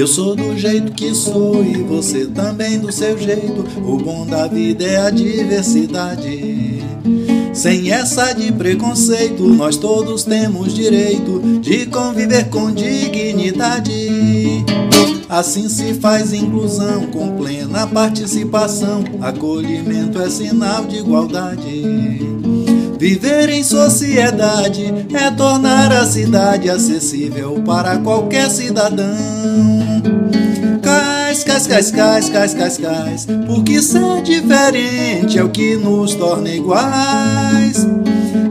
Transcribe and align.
Eu 0.00 0.06
sou 0.06 0.34
do 0.34 0.56
jeito 0.56 0.92
que 0.92 1.14
sou 1.14 1.62
e 1.62 1.74
você 1.82 2.24
também 2.24 2.78
do 2.78 2.90
seu 2.90 3.18
jeito. 3.18 3.66
O 3.84 3.98
bom 3.98 4.24
da 4.24 4.46
vida 4.46 4.82
é 4.82 4.96
a 4.96 5.10
diversidade. 5.10 6.82
Sem 7.52 7.92
essa 7.92 8.32
de 8.32 8.50
preconceito, 8.50 9.42
nós 9.46 9.76
todos 9.76 10.24
temos 10.24 10.72
direito 10.72 11.60
de 11.60 11.84
conviver 11.84 12.48
com 12.48 12.72
dignidade. 12.72 14.64
Assim 15.28 15.68
se 15.68 15.92
faz 15.92 16.32
inclusão 16.32 17.08
com 17.08 17.36
plena 17.36 17.86
participação. 17.86 19.04
Acolhimento 19.20 20.18
é 20.18 20.30
sinal 20.30 20.86
de 20.86 20.96
igualdade. 20.96 22.39
Viver 23.00 23.48
em 23.48 23.64
sociedade 23.64 24.84
é 25.16 25.34
tornar 25.34 25.90
a 25.90 26.04
cidade 26.04 26.68
acessível 26.68 27.64
para 27.64 27.98
qualquer 27.98 28.50
cidadão. 28.50 29.16
Cais, 30.82 31.42
cais, 31.42 31.66
cais, 31.66 31.90
cais, 31.90 32.28
cais, 32.28 32.52
cais, 32.52 32.76
cais, 32.76 33.26
porque 33.46 33.80
ser 33.80 34.20
diferente 34.22 35.38
é 35.38 35.42
o 35.42 35.50
que 35.50 35.76
nos 35.76 36.14
torna 36.14 36.50
iguais. 36.50 37.86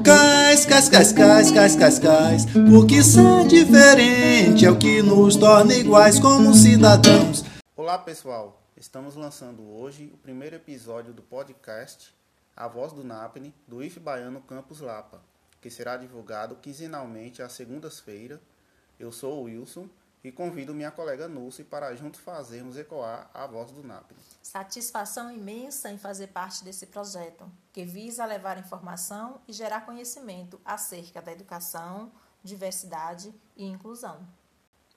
Cais, 0.03 0.65
cais, 0.65 0.89
cais, 0.89 1.13
cais, 1.13 1.51
cais, 1.51 1.75
cais, 1.75 1.99
cais, 1.99 2.45
porque 2.71 3.03
ser 3.03 3.45
diferente 3.47 4.65
é 4.65 4.71
o 4.71 4.79
que 4.79 5.03
nos 5.03 5.35
torna 5.35 5.75
iguais 5.75 6.19
como 6.19 6.55
cidadãos. 6.55 7.45
Olá 7.77 7.99
pessoal, 7.99 8.59
estamos 8.75 9.15
lançando 9.15 9.61
hoje 9.79 10.09
o 10.11 10.17
primeiro 10.17 10.55
episódio 10.55 11.13
do 11.13 11.21
podcast 11.21 12.17
a 12.55 12.67
Voz 12.67 12.91
do 12.91 13.03
NAPNE 13.03 13.53
do 13.67 13.83
IF 13.83 13.99
Baiano 13.99 14.41
Campus 14.41 14.79
Lapa, 14.79 15.21
que 15.61 15.69
será 15.69 15.97
divulgado 15.97 16.55
quinzenalmente 16.55 17.41
às 17.41 17.53
segundas-feiras. 17.53 18.39
Eu 18.99 19.11
sou 19.11 19.41
o 19.41 19.43
Wilson 19.43 19.89
e 20.23 20.31
convido 20.31 20.73
minha 20.73 20.91
colega 20.91 21.27
Nulce 21.27 21.63
para 21.63 21.95
juntos 21.95 22.19
fazermos 22.19 22.77
ecoar 22.77 23.29
a 23.33 23.47
voz 23.47 23.71
do 23.71 23.83
NAPNE. 23.83 24.19
Satisfação 24.41 25.31
imensa 25.31 25.89
em 25.89 25.97
fazer 25.97 26.27
parte 26.27 26.63
desse 26.63 26.87
projeto, 26.87 27.49
que 27.71 27.85
visa 27.85 28.25
levar 28.25 28.57
informação 28.57 29.39
e 29.47 29.53
gerar 29.53 29.85
conhecimento 29.85 30.59
acerca 30.65 31.21
da 31.21 31.31
educação, 31.31 32.11
diversidade 32.43 33.33
e 33.55 33.65
inclusão. 33.65 34.27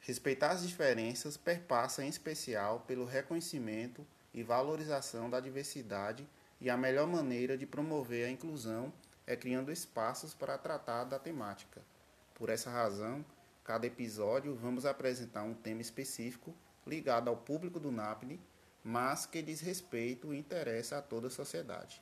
Respeitar 0.00 0.50
as 0.50 0.66
diferenças 0.66 1.36
perpassa 1.36 2.04
em 2.04 2.08
especial 2.08 2.80
pelo 2.80 3.04
reconhecimento 3.04 4.04
e 4.34 4.42
valorização 4.42 5.30
da 5.30 5.38
diversidade 5.38 6.26
e 6.62 6.70
a 6.70 6.76
melhor 6.76 7.08
maneira 7.08 7.58
de 7.58 7.66
promover 7.66 8.24
a 8.24 8.30
inclusão 8.30 8.92
é 9.26 9.34
criando 9.34 9.72
espaços 9.72 10.32
para 10.32 10.56
tratar 10.56 11.02
da 11.02 11.18
temática. 11.18 11.82
Por 12.36 12.48
essa 12.48 12.70
razão, 12.70 13.24
cada 13.64 13.84
episódio 13.84 14.54
vamos 14.54 14.86
apresentar 14.86 15.42
um 15.42 15.54
tema 15.54 15.82
específico 15.82 16.54
ligado 16.86 17.26
ao 17.26 17.36
público 17.36 17.80
do 17.80 17.90
NAPNE, 17.90 18.40
mas 18.84 19.26
que 19.26 19.42
diz 19.42 19.60
respeito 19.60 20.32
e 20.32 20.38
interessa 20.38 20.98
a 20.98 21.02
toda 21.02 21.26
a 21.26 21.30
sociedade. 21.30 22.00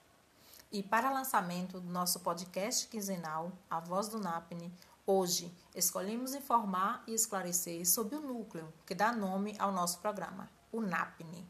E 0.71 0.83
para 0.83 1.11
lançamento 1.11 1.81
do 1.81 1.91
nosso 1.91 2.21
podcast 2.21 2.87
quinzenal, 2.89 3.53
A 3.71 3.81
Voz 3.81 4.09
do 4.09 4.21
NAPNE, 4.21 4.71
hoje 5.07 5.51
escolhemos 5.75 6.35
informar 6.35 7.03
e 7.07 7.15
esclarecer 7.15 7.89
sobre 7.89 8.15
o 8.15 8.21
núcleo 8.21 8.71
que 8.85 8.95
dá 8.95 9.11
nome 9.11 9.57
ao 9.59 9.73
nosso 9.73 10.01
programa, 10.01 10.51
o 10.71 10.83
NAPNE. 10.83 11.49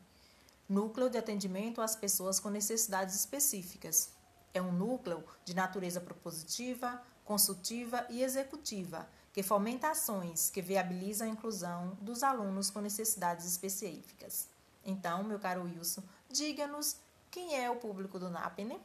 Núcleo 0.70 1.10
de 1.10 1.18
atendimento 1.18 1.82
às 1.82 1.96
pessoas 1.96 2.38
com 2.38 2.48
necessidades 2.48 3.16
específicas. 3.16 4.12
É 4.54 4.62
um 4.62 4.70
núcleo 4.70 5.24
de 5.44 5.52
natureza 5.52 6.00
propositiva, 6.00 7.02
consultiva 7.24 8.06
e 8.08 8.22
executiva, 8.22 9.08
que 9.32 9.42
fomenta 9.42 9.90
ações 9.90 10.48
que 10.48 10.62
viabilizam 10.62 11.26
a 11.26 11.30
inclusão 11.30 11.98
dos 12.00 12.22
alunos 12.22 12.70
com 12.70 12.80
necessidades 12.80 13.46
específicas. 13.46 14.48
Então, 14.84 15.24
meu 15.24 15.40
caro 15.40 15.64
Wilson, 15.64 16.04
diga-nos 16.28 16.98
quem 17.32 17.56
é 17.56 17.68
o 17.68 17.74
público 17.74 18.16
do 18.16 18.30
NAPNE? 18.30 18.80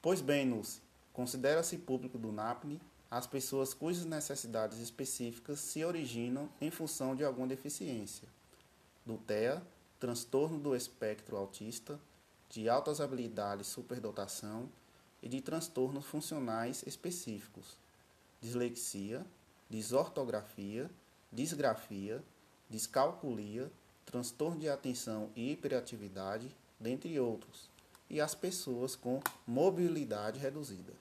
Pois 0.00 0.22
bem, 0.22 0.46
Nulce, 0.46 0.80
considera-se 1.12 1.76
público 1.76 2.16
do 2.16 2.32
NAPNE 2.32 2.80
as 3.10 3.26
pessoas 3.26 3.74
cujas 3.74 4.06
necessidades 4.06 4.78
específicas 4.78 5.60
se 5.60 5.84
originam 5.84 6.48
em 6.62 6.70
função 6.70 7.14
de 7.14 7.22
alguma 7.22 7.46
deficiência. 7.46 8.26
Do 9.04 9.18
TEA, 9.18 9.62
transtorno 10.00 10.58
do 10.58 10.74
espectro 10.74 11.36
autista, 11.36 12.00
de 12.48 12.68
altas 12.68 13.00
habilidades 13.00 13.66
superdotação 13.66 14.68
e 15.22 15.28
de 15.28 15.42
transtornos 15.42 16.06
funcionais 16.06 16.82
específicos, 16.86 17.76
dislexia, 18.40 19.24
desortografia, 19.68 20.90
disgrafia, 21.30 22.24
descalculia, 22.68 23.70
transtorno 24.06 24.58
de 24.58 24.68
atenção 24.68 25.30
e 25.36 25.52
hiperatividade, 25.52 26.56
dentre 26.80 27.20
outros, 27.20 27.68
e 28.08 28.20
as 28.20 28.34
pessoas 28.34 28.96
com 28.96 29.20
mobilidade 29.46 30.40
reduzida. 30.40 30.94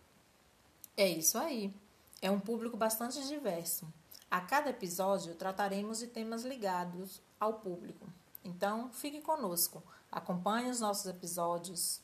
É 0.97 1.07
isso 1.07 1.37
aí. 1.37 1.73
É 2.21 2.29
um 2.29 2.39
público 2.39 2.75
bastante 2.75 3.25
diverso. 3.25 3.87
A 4.29 4.41
cada 4.41 4.69
episódio 4.69 5.33
trataremos 5.35 5.99
de 5.99 6.07
temas 6.07 6.43
ligados 6.43 7.21
ao 7.39 7.53
público. 7.53 8.05
Então, 8.49 8.89
fique 8.91 9.21
conosco, 9.21 9.83
acompanhe 10.11 10.71
os 10.71 10.79
nossos 10.79 11.05
episódios. 11.05 12.01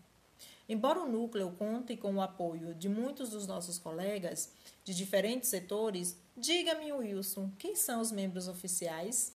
Embora 0.67 0.99
o 0.99 1.07
núcleo 1.07 1.51
conte 1.51 1.95
com 1.95 2.15
o 2.15 2.21
apoio 2.21 2.73
de 2.73 2.89
muitos 2.89 3.29
dos 3.29 3.45
nossos 3.45 3.77
colegas 3.77 4.51
de 4.83 4.95
diferentes 4.95 5.49
setores, 5.49 6.17
diga-me, 6.35 6.91
Wilson, 6.91 7.51
quem 7.59 7.75
são 7.75 8.01
os 8.01 8.11
membros 8.11 8.47
oficiais? 8.47 9.35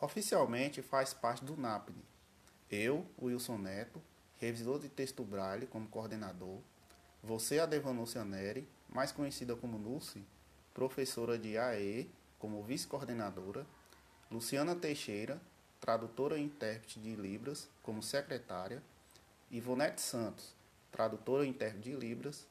Oficialmente 0.00 0.80
faz 0.80 1.12
parte 1.12 1.44
do 1.44 1.56
NAPNE. 1.56 2.02
Eu, 2.70 3.06
Wilson 3.20 3.58
Neto, 3.58 4.02
revisor 4.36 4.78
de 4.78 4.88
texto 4.88 5.22
Braille 5.22 5.66
como 5.66 5.86
coordenador. 5.88 6.58
Você, 7.22 7.60
a 7.60 7.66
Devanúcia 7.66 8.24
Neri, 8.24 8.66
mais 8.88 9.12
conhecida 9.12 9.54
como 9.54 9.76
Lucy, 9.76 10.24
professora 10.72 11.38
de 11.38 11.56
AE 11.56 12.10
como 12.38 12.62
vice-coordenadora. 12.62 13.66
Luciana 14.30 14.74
Teixeira, 14.74 15.40
tradutora 15.78 16.38
e 16.38 16.42
intérprete 16.42 16.98
de 16.98 17.14
Libras 17.14 17.68
como 17.82 18.02
secretária. 18.02 18.82
Ivonete 19.50 20.00
Santos, 20.00 20.54
tradutora 20.92 21.44
intérprete 21.44 21.90
de 21.90 21.96
Libras, 21.96 22.46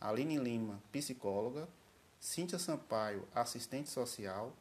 Aline 0.00 0.38
Lima, 0.38 0.82
psicóloga, 0.90 1.68
Cíntia 2.18 2.58
Sampaio, 2.58 3.28
assistente 3.34 3.90
social, 3.90 4.52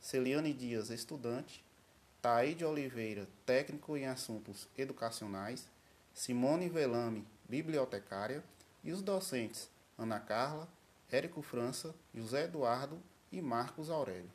Celiane 0.00 0.52
Dias, 0.52 0.90
estudante, 0.90 1.64
Taíde 2.20 2.64
Oliveira, 2.64 3.28
técnico 3.46 3.96
em 3.96 4.06
assuntos 4.06 4.66
educacionais, 4.76 5.68
Simone 6.12 6.68
Velame, 6.68 7.24
bibliotecária, 7.48 8.42
e 8.82 8.92
os 8.92 9.02
docentes 9.02 9.68
Ana 9.96 10.20
Carla, 10.20 10.68
Érico 11.10 11.42
França, 11.42 11.94
José 12.14 12.44
Eduardo 12.44 13.00
e 13.30 13.42
Marcos 13.42 13.90
Aurélio. 13.90 14.30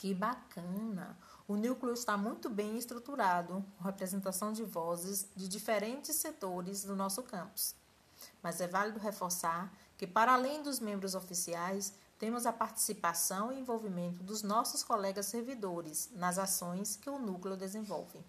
Que 0.00 0.14
bacana! 0.14 1.14
O 1.46 1.56
núcleo 1.56 1.92
está 1.92 2.16
muito 2.16 2.48
bem 2.48 2.78
estruturado, 2.78 3.62
com 3.76 3.84
representação 3.84 4.50
de 4.50 4.64
vozes 4.64 5.28
de 5.36 5.46
diferentes 5.46 6.16
setores 6.16 6.82
do 6.82 6.96
nosso 6.96 7.22
campus. 7.22 7.74
Mas 8.42 8.62
é 8.62 8.66
válido 8.66 8.98
reforçar 8.98 9.70
que, 9.98 10.06
para 10.06 10.32
além 10.32 10.62
dos 10.62 10.80
membros 10.80 11.14
oficiais, 11.14 11.92
temos 12.18 12.46
a 12.46 12.52
participação 12.52 13.52
e 13.52 13.60
envolvimento 13.60 14.22
dos 14.22 14.42
nossos 14.42 14.82
colegas 14.82 15.26
servidores 15.26 16.08
nas 16.14 16.38
ações 16.38 16.96
que 16.96 17.10
o 17.10 17.18
núcleo 17.18 17.54
desenvolve. 17.54 18.24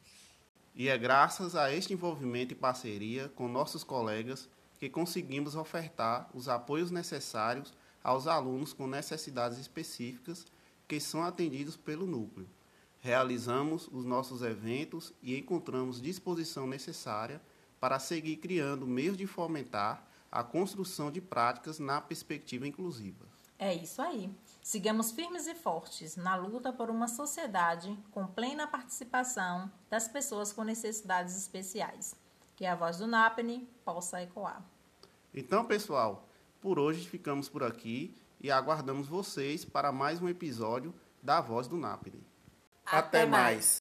E 0.76 0.90
é 0.90 0.98
graças 0.98 1.56
a 1.56 1.72
este 1.72 1.94
envolvimento 1.94 2.52
e 2.52 2.58
parceria 2.58 3.30
com 3.30 3.48
nossos 3.48 3.82
colegas 3.82 4.50
que 4.78 4.90
conseguimos 4.90 5.56
ofertar 5.56 6.30
os 6.34 6.50
apoios 6.50 6.92
necessários 6.92 7.74
aos 8.04 8.28
alunos 8.28 8.74
com 8.74 8.88
necessidades 8.88 9.58
específicas 9.58 10.46
que 10.92 11.00
são 11.00 11.24
atendidos 11.24 11.78
pelo 11.78 12.06
núcleo. 12.06 12.50
Realizamos 13.00 13.88
os 13.94 14.04
nossos 14.04 14.42
eventos 14.42 15.14
e 15.24 15.38
encontramos 15.38 16.02
disposição 16.02 16.68
necessária 16.68 17.42
para 17.80 17.98
seguir 17.98 18.36
criando 18.36 18.86
meios 18.86 19.16
de 19.16 19.26
fomentar 19.26 20.06
a 20.30 20.44
construção 20.44 21.10
de 21.10 21.22
práticas 21.22 21.80
na 21.80 22.02
perspectiva 22.02 22.68
inclusiva. 22.68 23.26
É 23.58 23.74
isso 23.74 24.02
aí. 24.02 24.30
Sigamos 24.62 25.14
firmes 25.14 25.48
e 25.48 25.56
fortes 25.56 26.18
na 26.18 26.36
luta 26.36 26.74
por 26.74 26.90
uma 26.90 27.08
sociedade 27.08 27.98
com 28.12 28.28
plena 28.28 28.68
participação 28.68 29.72
das 29.90 30.10
pessoas 30.10 30.52
com 30.52 30.66
necessidades 30.66 31.38
especiais. 31.38 32.14
Que 32.54 32.66
a 32.66 32.76
voz 32.76 32.98
do 32.98 33.08
NAPNE 33.08 33.66
possa 33.86 34.22
ecoar. 34.22 34.62
Então, 35.34 35.64
pessoal, 35.64 36.28
por 36.60 36.78
hoje 36.78 37.08
ficamos 37.08 37.48
por 37.48 37.64
aqui 37.64 38.14
e 38.44 38.50
aguardamos 38.50 39.08
vocês 39.08 39.64
para 39.64 39.92
mais 39.92 40.22
um 40.22 40.28
episódio 40.28 40.94
da 41.22 41.40
Voz 41.40 41.68
do 41.68 41.78
NAPNE. 41.78 42.24
Até, 42.86 43.22
Até 43.22 43.26
mais. 43.26 43.78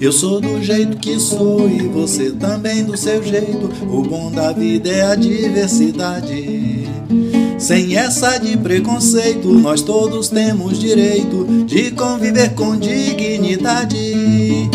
Eu 0.00 0.12
sou 0.12 0.40
do 0.40 0.62
jeito 0.62 0.98
que 0.98 1.18
sou 1.18 1.68
e 1.68 1.88
você 1.88 2.30
também 2.30 2.84
do 2.84 2.96
seu 2.96 3.20
jeito. 3.24 3.66
O 3.90 4.02
bom 4.02 4.30
da 4.30 4.52
vida 4.52 4.88
é 4.88 5.02
a 5.02 5.16
diversidade. 5.16 6.84
Sem 7.58 7.96
essa 7.96 8.38
de 8.38 8.56
preconceito, 8.56 9.48
nós 9.48 9.82
todos 9.82 10.28
temos 10.28 10.78
direito 10.78 11.64
de 11.64 11.90
conviver 11.90 12.54
com 12.54 12.76
dignidade. 12.76 14.70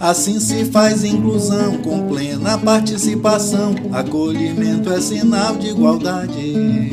Assim 0.00 0.40
se 0.40 0.64
faz 0.64 1.04
inclusão 1.04 1.78
com 1.78 2.08
plena 2.08 2.58
participação. 2.58 3.74
Acolhimento 3.92 4.92
é 4.92 5.00
sinal 5.00 5.56
de 5.56 5.68
igualdade. 5.68 6.90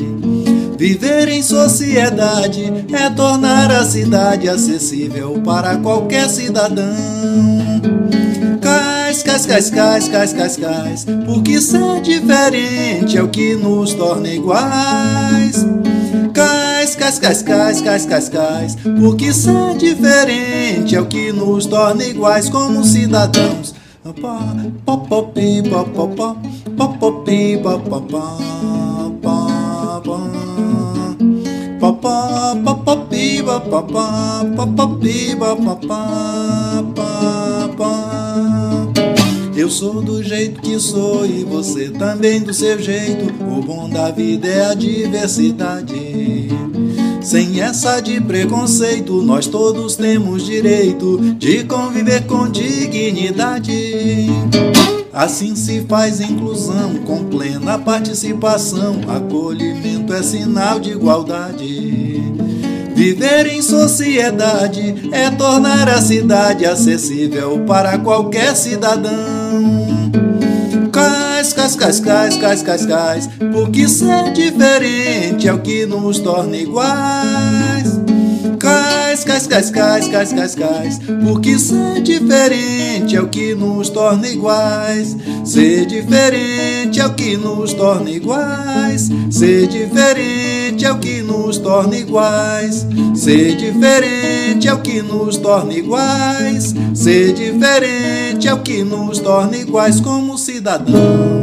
Viver 0.78 1.28
em 1.28 1.42
sociedade 1.42 2.72
é 2.92 3.10
tornar 3.10 3.70
a 3.70 3.84
cidade 3.84 4.48
acessível 4.48 5.40
para 5.44 5.76
qualquer 5.76 6.28
cidadão. 6.28 6.94
Cais, 8.62 9.22
cais, 9.22 9.44
cais, 9.44 9.70
cais, 9.70 10.08
cais, 10.08 10.32
cais, 10.32 10.56
cais, 10.56 11.06
porque 11.26 11.60
ser 11.60 12.00
diferente 12.00 13.18
é 13.18 13.22
o 13.22 13.28
que 13.28 13.56
nos 13.56 13.92
torna 13.92 14.28
iguais 14.28 15.66
cais, 16.94 17.18
cais, 17.18 17.42
cais, 17.42 17.42
cais, 17.42 17.80
cais, 17.80 18.06
cais, 18.06 18.28
cais. 18.28 18.76
O 19.02 19.14
que 19.14 19.32
são 19.32 19.76
diferente 19.76 20.94
é 20.94 21.00
o 21.00 21.06
que 21.06 21.32
nos 21.32 21.66
torna 21.66 22.04
iguais 22.04 22.48
como 22.48 22.84
cidadãos. 22.84 23.74
Popopi, 24.84 25.62
popopó, 25.68 26.36
popopi, 26.76 27.58
popopó, 27.62 28.38
popó, 31.80 32.54
popopi, 32.64 33.42
popopó, 33.42 35.36
popopi, 35.36 35.40
eu 39.60 39.68
sou 39.68 40.00
do 40.00 40.22
jeito 40.22 40.62
que 40.62 40.80
sou 40.80 41.26
e 41.26 41.44
você 41.44 41.90
também 41.90 42.40
do 42.40 42.54
seu 42.54 42.80
jeito. 42.80 43.26
O 43.44 43.60
bom 43.60 43.90
da 43.90 44.10
vida 44.10 44.48
é 44.48 44.70
a 44.70 44.74
diversidade. 44.74 46.48
Sem 47.22 47.60
essa 47.60 48.00
de 48.00 48.20
preconceito, 48.20 49.20
nós 49.22 49.46
todos 49.46 49.94
temos 49.94 50.44
direito 50.44 51.18
de 51.34 51.64
conviver 51.64 52.26
com 52.26 52.48
dignidade. 52.48 54.26
Assim 55.12 55.54
se 55.54 55.82
faz 55.82 56.20
inclusão 56.20 56.98
com 57.04 57.24
plena 57.24 57.78
participação. 57.78 59.00
Acolhimento 59.06 60.14
é 60.14 60.22
sinal 60.22 60.80
de 60.80 60.92
igualdade. 60.92 62.22
Viver 62.94 63.46
em 63.46 63.60
sociedade 63.60 65.10
é 65.12 65.30
tornar 65.30 65.88
a 65.88 66.00
cidade 66.00 66.64
acessível 66.64 67.64
para 67.66 67.98
qualquer 67.98 68.54
cidadão. 68.56 69.89
Cais, 71.60 71.76
cais, 71.76 72.00
cais, 72.00 72.36
cais, 72.38 72.62
cais, 72.62 72.86
cais, 72.86 73.30
porque 73.52 73.86
ser 73.86 74.32
diferente 74.32 75.46
é 75.46 75.52
o 75.52 75.60
que 75.60 75.84
nos 75.84 76.18
torna 76.18 76.56
iguais 76.56 78.00
cais, 79.24 79.46
cais, 79.46 79.70
cais, 79.70 80.08
cais, 80.08 80.32
cais, 80.32 80.54
cais. 80.54 81.00
Porque 81.24 81.58
ser 81.58 82.00
diferente 82.02 83.16
é 83.16 83.20
o 83.20 83.28
que 83.28 83.54
nos 83.54 83.90
torna 83.90 84.28
iguais. 84.28 85.16
Ser 85.44 85.86
diferente 85.86 87.00
é 87.00 87.06
o 87.06 87.14
que 87.14 87.36
nos 87.36 87.72
torna 87.74 88.10
iguais. 88.10 89.10
Ser 89.30 89.66
diferente 89.66 90.84
é 90.84 90.92
o 90.92 90.98
que 90.98 91.22
nos 91.22 91.58
torna 91.58 91.96
iguais. 91.96 92.86
Ser 93.14 93.56
diferente 93.56 94.68
é 94.68 94.74
o 94.74 94.80
que 94.80 95.02
nos 95.02 95.36
torna 95.36 95.72
iguais. 95.72 96.74
Ser 96.94 97.32
diferente 97.32 98.48
é 98.48 98.54
o 98.54 98.60
que 98.60 98.84
nos 98.84 99.18
torna 99.18 99.56
iguais 99.56 100.00
como 100.00 100.38
cidadãos. 100.38 101.39